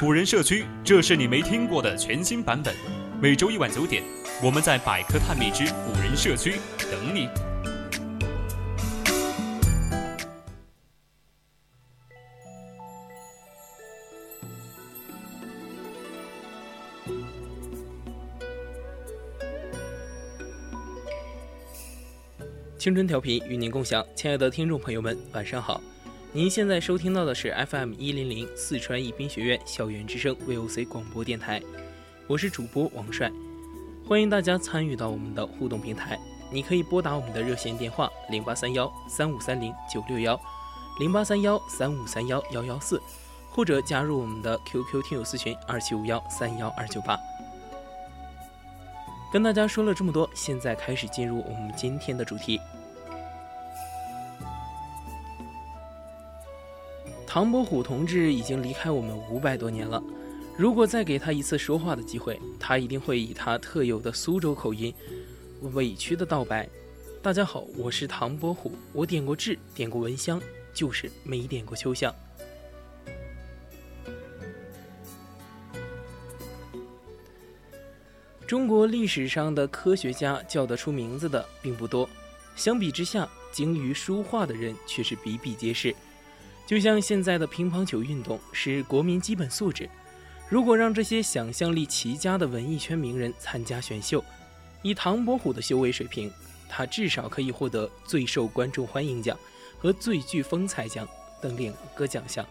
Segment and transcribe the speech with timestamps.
[0.00, 2.74] 古人社区，这是你没听过的全新版本。
[3.20, 4.02] 每周一晚九点，
[4.42, 6.54] 我们在百科探秘之古人社区
[6.90, 7.28] 等你。
[22.78, 25.78] 青春调频与您共享，亲爱的听众朋友们，晚上好！
[26.32, 31.60] 您现在收听到的是 FM 一零零四川宜宾学院校园之声 VOC 广播电台，
[32.28, 33.28] 我是主播王帅，
[34.06, 36.16] 欢迎大家参与到我们的互动平台。
[36.48, 40.40] 你可以拨打我们的热线电话零八三幺三五三零九六幺，
[41.00, 43.02] 零八三幺三五三幺幺幺四，
[43.50, 47.18] 或者加入我们的 QQ 听友私群二七五幺三幺二九八。
[49.32, 52.60] 跟大家说了这么多，现在开始进入我们今天的主题。
[57.32, 60.02] 唐伯虎同志已经离开我们五百多年了，
[60.56, 64.92] 如果再给他一次说话的机会，他一定会以他特有的苏州口音，
[65.72, 66.68] 委屈的道白
[67.22, 70.42] ：“大家好，我是唐伯虎，我点过痣，点过蚊香，
[70.74, 72.12] 就是没点过秋香。”
[78.44, 82.10] 中国历史上的科学家叫得出名字的并不多，
[82.56, 85.94] 相比之下，精于书画的人却是比比皆是。
[86.70, 89.90] 就像现在的乒乓球运动是国民基本素质，
[90.48, 94.24] 如果让这些想象力奇佳的文艺圈名人参加选秀，
[94.80, 96.30] 以唐伯虎的修为水平，
[96.68, 99.36] 他至少可以获得最受观众欢迎奖
[99.80, 101.04] 和最具风采奖
[101.40, 102.46] 等两个奖项。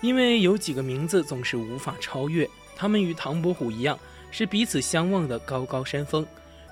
[0.00, 3.98] 因为有几个名字总是无法超越，他们与唐伯虎一样，
[4.30, 6.24] 是彼此相望的高高山峰，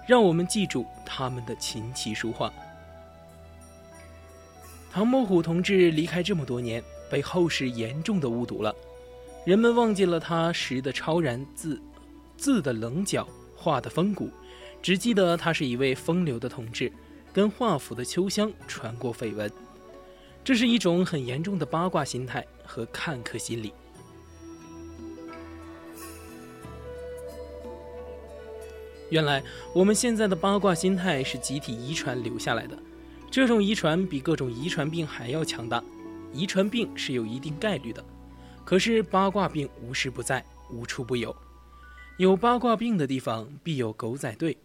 [0.06, 2.52] 让我们记住他们的琴棋书画。
[4.90, 8.74] 唐伯虎同志离开这么多年，被后世严重的误读了，
[9.44, 11.80] 人们忘记了他识的超然字，
[12.36, 13.26] 字的棱角，
[13.56, 14.30] 画的风骨，
[14.82, 16.92] 只记得他是一位风流的同志，
[17.32, 19.50] 跟画府的秋香传过绯闻，
[20.42, 22.44] 这是一种很严重的八卦心态。
[22.70, 23.72] 和看客心理。
[29.08, 32.78] 原来我们现在的八卦心态是集体遗传留下来的，
[33.30, 35.82] 这种遗传比各种遗传病还要强大。
[36.32, 38.04] 遗传病是有一定概率的，
[38.64, 41.34] 可是八卦病无时不在，无处不有。
[42.18, 44.56] 有八卦病的地方必有狗仔队。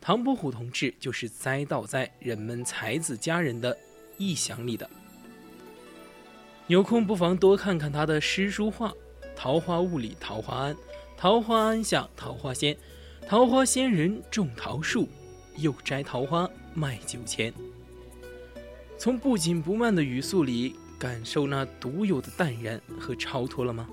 [0.00, 3.76] 唐伯虎同志就是栽倒在人们才子佳人的
[4.18, 4.88] 臆想里的。
[6.68, 8.90] 有空不妨多看看他的诗书画，
[9.34, 10.74] 《桃花坞里桃花庵》，
[11.16, 12.76] 桃花庵下桃花仙，
[13.26, 15.08] 桃花仙人种桃树，
[15.56, 17.52] 又摘桃花卖酒钱。
[18.98, 23.86] 从不紧不慢的语速里感受那独有的淡然和超脱了吗？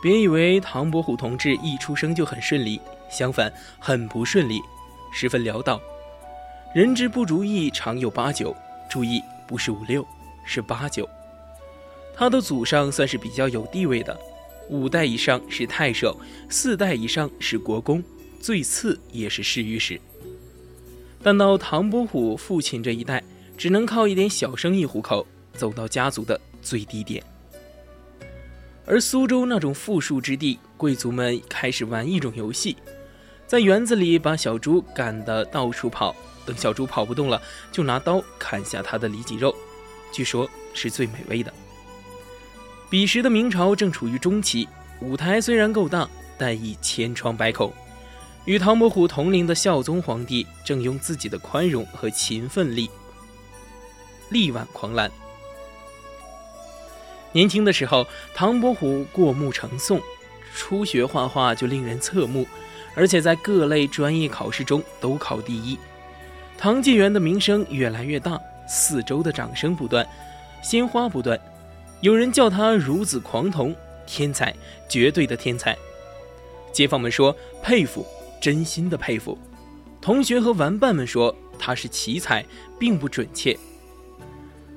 [0.00, 2.80] 别以为唐伯虎同志一出生就很顺利，
[3.10, 4.60] 相反，很不顺利，
[5.12, 5.78] 十分潦倒。
[6.72, 8.56] 人之不如意，常有八九。
[8.88, 10.06] 注意，不是五六，
[10.44, 11.06] 是八九。
[12.20, 14.14] 他的祖上算是比较有地位的，
[14.68, 16.20] 五代以上是太守，
[16.50, 18.04] 四代以上是国公，
[18.38, 19.98] 最次也是侍御史。
[21.22, 23.24] 但到唐伯虎父亲这一代，
[23.56, 27.24] 只能靠一点小生意糊口，走到家族的最低点。
[28.84, 32.76] 而苏州那种富庶之地，贵族们开始玩一种游戏，
[33.46, 36.14] 在园子里把小猪赶得到处跑，
[36.44, 37.40] 等小猪跑不动了，
[37.72, 39.56] 就拿刀砍下它的里脊肉，
[40.12, 41.50] 据说是最美味的。
[42.90, 44.68] 彼时的明朝正处于中期，
[45.00, 47.72] 舞台虽然够大，但已千疮百孔。
[48.46, 52.90] 与唐伯虎同龄的孝宗皇帝，正用自己的宽容和勤奋力
[54.30, 55.08] 力挽狂澜。
[57.30, 58.04] 年轻的时候，
[58.34, 60.00] 唐伯虎过目成诵，
[60.52, 62.44] 初学画画就令人侧目，
[62.96, 65.78] 而且在各类专业考试中都考第一。
[66.58, 70.04] 唐继元的名声越来越大，四周的掌声不断，
[70.60, 71.38] 鲜花不断，
[72.00, 73.74] 有人叫他孺子狂童，
[74.06, 74.54] 天才，
[74.88, 75.76] 绝对的天才。
[76.72, 78.06] 街坊们说佩服，
[78.40, 79.36] 真心的佩服。
[80.00, 82.44] 同学和玩伴们说他是奇才，
[82.78, 83.54] 并不准确。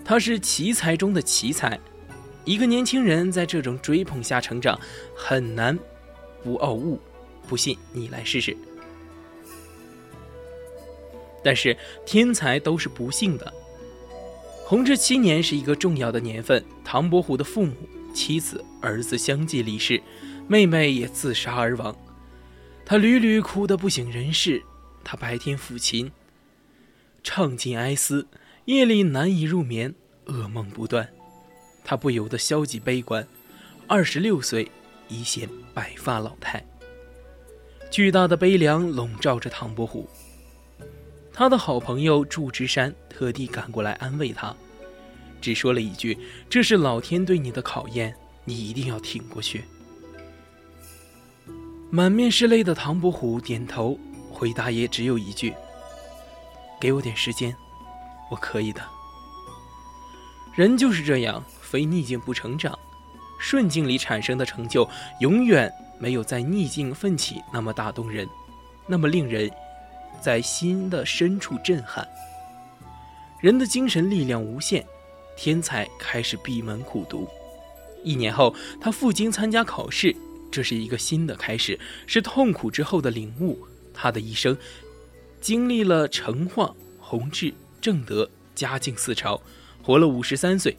[0.03, 1.79] 他是奇才中的奇才。
[2.43, 4.77] 一个年轻人在这种追捧下成长，
[5.15, 5.79] 很难
[6.43, 6.99] 不傲物。
[7.47, 8.55] 不信你来试试。
[11.41, 13.53] 但是天才都是不幸的。
[14.73, 17.75] 弘治七年是一个重要的年份，唐伯虎的父母、
[18.11, 20.01] 妻子、儿子相继离世，
[20.47, 21.95] 妹妹也自杀而亡，
[22.83, 24.63] 他屡屡哭得不省人事。
[25.03, 26.11] 他白天抚琴，
[27.23, 28.25] 唱尽哀思，
[28.65, 29.93] 夜里难以入眠，
[30.25, 31.07] 噩梦不断。
[31.85, 33.27] 他不由得消极悲观。
[33.85, 34.71] 二十六岁，
[35.07, 36.65] 已显白发老态。
[37.91, 40.09] 巨大的悲凉笼罩着唐伯虎。
[41.33, 44.55] 他的好朋友祝枝山特地赶过来安慰他，
[45.41, 46.15] 只说了一句
[46.47, 48.15] ：“这是老天对你的考验，
[48.45, 49.63] 你一定要挺过去。”
[51.89, 53.97] 满面是泪的唐伯虎点头，
[54.31, 55.55] 回答也只有一句
[56.79, 57.55] ：“给我点时间，
[58.29, 58.81] 我可以的。”
[60.55, 62.77] 人就是这样，非逆境不成长。
[63.39, 64.87] 顺境里产生的成就，
[65.19, 68.29] 永远没有在逆境奋起那么打动人，
[68.85, 69.51] 那么令人。
[70.23, 72.07] 在心的深处震撼。
[73.41, 74.85] 人的精神力量无限，
[75.35, 77.27] 天才开始闭门苦读。
[78.03, 80.15] 一年后，他赴京参加考试，
[80.49, 81.77] 这是一个新的开始，
[82.07, 83.59] 是痛苦之后的领悟。
[83.93, 84.57] 他的一生
[85.41, 89.41] 经历了成化、弘治、正德、嘉靖四朝，
[89.83, 90.77] 活了五十三岁。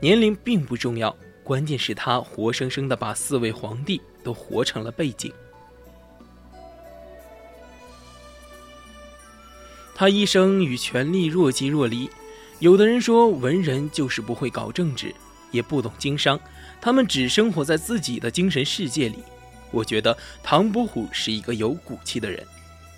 [0.00, 5.32] 年龄并不重要，关键是他活生生的把四位皇帝都活成了背景。
[10.02, 12.10] 他一生与权力若即若离，
[12.58, 15.14] 有的人说文人就是不会搞政治，
[15.52, 16.40] 也不懂经商，
[16.80, 19.18] 他们只生活在自己的精神世界里。
[19.70, 22.44] 我觉得唐伯虎是一个有骨气的人，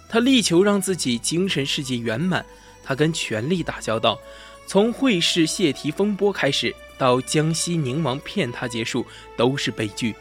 [0.09, 2.43] 他力求让自己精神世界圆满。
[2.83, 4.19] 他跟权力打交道，
[4.67, 9.05] 从会试泄题风波开始，到江西宁王骗他结束，
[9.37, 10.15] 都是悲剧。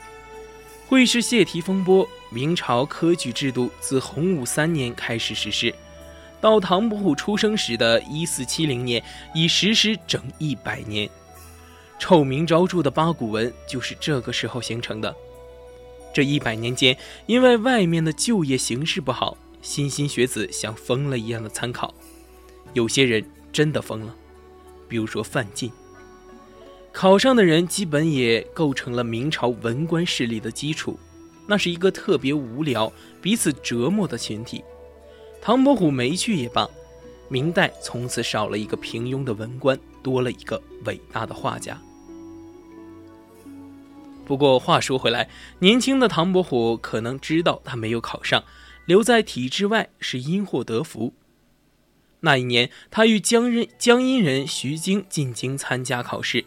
[0.90, 5.74] 会试泄题风波，明朝科举制度自洪武三年开始实施。
[6.44, 9.02] 到唐伯虎出生时的一四七零年，
[9.34, 11.10] 已实施整一百年。
[11.98, 15.16] 臭名昭著的八股文就是这个时候形成的。
[16.14, 16.98] 这一百年间，
[17.28, 21.94] 因为外面的就业形势不好，新兴学子像疯了一样的参考。
[22.74, 23.24] 有些人
[23.54, 24.14] 真的疯了，
[24.90, 25.72] 比如说范进。
[26.92, 31.00] 考上的人基本也构成了明朝文官势力的基础，
[31.48, 32.92] 那是一个特别无聊、
[33.22, 34.62] 彼此折磨的群体。
[35.46, 36.70] 唐伯虎没去也罢，
[37.28, 41.78] 明代从此少了一个平庸的文官，多了一个伟大的画家。
[44.26, 45.30] 不过话说回来，
[45.60, 48.42] 年轻的唐伯虎可能知道他没有考上，
[48.86, 51.14] 留在体制外是因祸得福。
[52.22, 56.46] 那一年，他与江人江阴人徐经进京参加考试。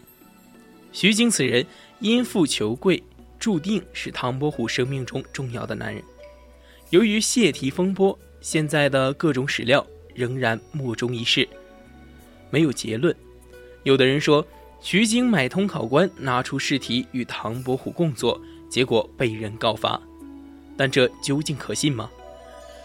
[0.91, 1.67] 徐经此人
[1.99, 3.03] 因富求贵，
[3.37, 6.03] 注定是唐伯虎生命中重要的男人。
[6.89, 8.17] 由于泄题风波。
[8.49, 9.85] 现在的各种史料
[10.15, 11.45] 仍然莫衷一是，
[12.49, 13.13] 没有结论。
[13.83, 14.47] 有的人说，
[14.79, 18.39] 徐经买通考官，拿出试题与唐伯虎共作，
[18.69, 20.01] 结果被人告发。
[20.77, 22.09] 但这究竟可信吗？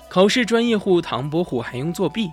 [0.09, 2.29] 考试专业户唐伯虎还用作弊？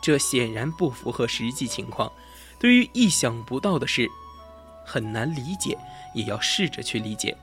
[0.00, 2.12] 这显然不符合实际情况。
[2.60, 4.08] 对于意想不到的事，
[4.86, 5.76] 很难理解，
[6.14, 7.36] 也要试着去理解。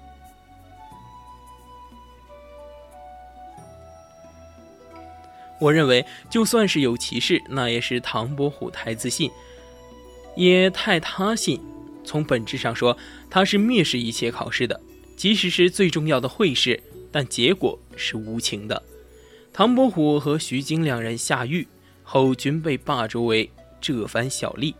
[5.59, 9.29] 我认为，就算是有歧视，那也是唐伯虎太自信，
[10.35, 11.59] 也太他信。
[12.05, 12.97] 从本质上说，
[13.29, 14.79] 他是蔑视一切考试的，
[15.15, 18.81] 即使是最重要的会试，但结果是无情的。
[19.51, 21.67] 唐伯虎和徐经两人下狱
[22.03, 23.51] 后，均被罢黜为
[23.81, 24.73] 这番小吏。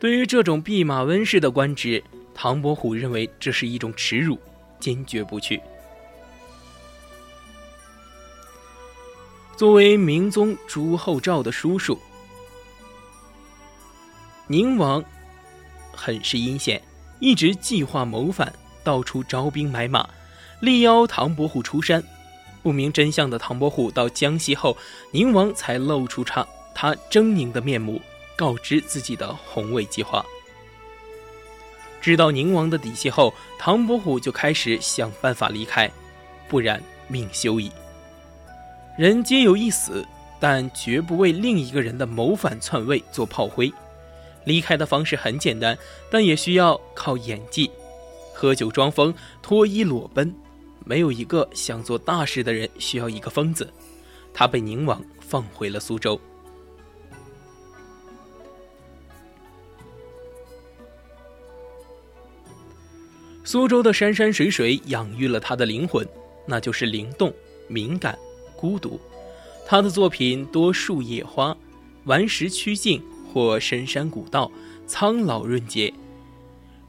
[0.00, 2.02] 对于这种弼马温式的官职，
[2.34, 4.38] 唐伯虎认为这是一种耻辱，
[4.80, 5.60] 坚决不去。
[9.56, 11.96] 作为明宗朱厚照的叔叔，
[14.48, 15.02] 宁王
[15.92, 16.82] 很是阴险，
[17.20, 20.08] 一直计划谋反，到处招兵买马，
[20.60, 22.02] 力邀唐伯虎出山。
[22.64, 24.76] 不明真相的唐伯虎到江西后，
[25.12, 26.44] 宁王才露出他
[26.74, 28.00] 他狰狞的面目，
[28.34, 30.24] 告知自己的宏伟计划。
[32.00, 35.88] 知道宁王的底细后，唐伯虎就开始想办法离开，
[36.48, 37.70] 不然命休矣。
[38.96, 40.06] 人皆有一死，
[40.38, 43.72] 但绝不为另一个人的谋反篡位做炮灰。
[44.44, 45.76] 离开的方式很简单，
[46.08, 47.68] 但也需要靠演技：
[48.32, 50.32] 喝酒装疯、脱衣裸奔、
[50.84, 53.68] 没有一个想做大事的人需要一个疯子。
[54.32, 56.20] 他被宁王放回了苏州。
[63.42, 66.06] 苏州的山山水水养育了他的灵魂，
[66.46, 67.32] 那就是灵动、
[67.66, 68.16] 敏感、
[68.64, 68.98] 孤独。
[69.66, 71.54] 他的作品多树叶花，
[72.04, 74.50] 顽石曲径，或深山古道，
[74.86, 75.92] 苍老润洁，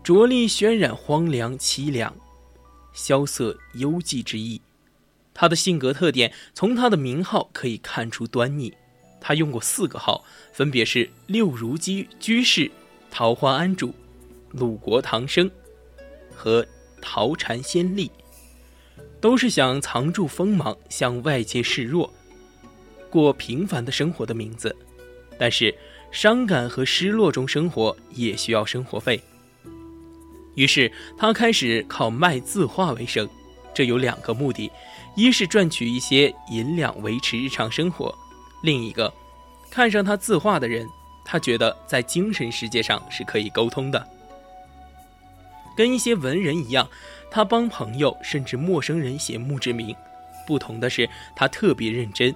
[0.01, 2.15] 着力渲染荒凉凄凉、
[2.93, 4.61] 萧瑟幽寂之意。
[5.33, 8.73] 他的性格特点从他的名号可以看出端倪。
[9.19, 12.71] 他用过四个号，分别是六如居居士、
[13.11, 13.93] 桃花庵主、
[14.51, 15.51] 鲁国唐生。
[16.33, 16.65] 和
[17.01, 18.09] 桃禅仙力，
[19.19, 22.13] 都是想藏住锋芒，向外界示弱，
[23.09, 24.75] 过平凡的生活的名字。
[25.37, 25.73] 但是，
[26.11, 29.21] 伤感和失落中生活也需要生活费。
[30.55, 33.27] 于是，他开始靠卖字画为生。
[33.73, 34.71] 这有两个目的：
[35.17, 38.09] 一是赚取一些银两维持日常生活；
[38.63, 39.13] 另一个，
[39.69, 40.87] 看上他字画的人，
[41.25, 44.07] 他觉得在精神世界上是可以沟通的。
[45.75, 46.89] 跟一些文人一样，
[47.29, 49.95] 他帮朋友甚至陌生人写墓志铭。
[50.47, 52.33] 不同的是，他特别认真。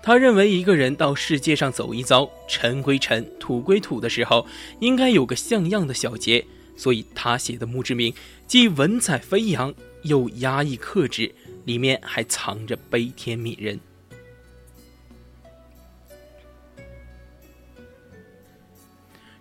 [0.00, 4.46] 他认为一个人到世界上走一遭，尘归尘，土归土的时候，
[4.78, 6.44] 应该有个像样的小结。
[6.76, 8.14] 所以他写的墓志铭
[8.46, 13.80] 既文采飞扬，又压抑克制，里面还藏着悲天悯人。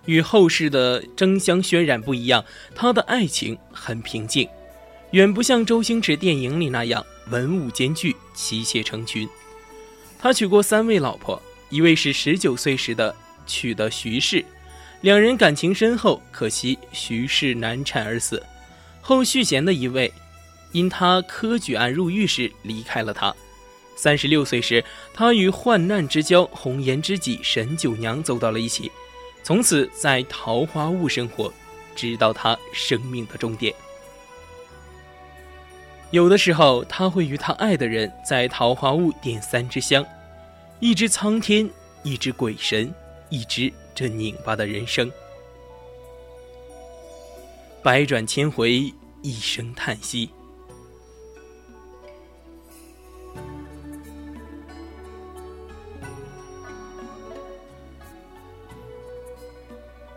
[0.05, 4.49] 与后世的争相渲染不一样，他的爱情很平静，
[5.11, 9.27] 远不像周星驰电影里那样文武兼具、妻妾成群。
[10.19, 14.43] 他娶过三位老婆，一位是十九岁时的娶的徐氏，
[15.01, 18.43] 两人感情深厚，可惜徐氏难产而死。
[18.99, 20.11] 后续弦的一位，
[20.73, 23.33] 因他科举案入狱时离开了他。
[23.95, 24.83] 三十六岁时，
[25.13, 28.91] 他与患难之交红颜知己沈九娘走到了一起。
[29.41, 31.53] 从此在桃花坞生活，
[31.95, 33.73] 直到他生命的终点。
[36.11, 40.05] 有的时候，他会与他爱的人在桃花坞点三支香，
[40.79, 41.69] 一支苍天，
[42.01, 42.93] 一支鬼神，
[43.29, 45.11] 一支这拧巴的人生。
[47.83, 50.29] 百转千回，一声叹息。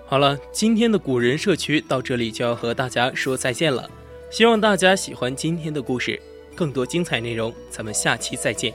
[0.07, 3.91] 好了，今天的古人社区到这里就要和大家说再见了。
[4.31, 6.21] 希望大家喜欢今天的故事，
[6.55, 8.73] 更多精彩内容，咱们下期再见。